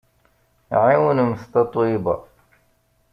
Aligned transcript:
Ɛiwnemt 0.83 1.43
Tatoeba! 1.51 2.15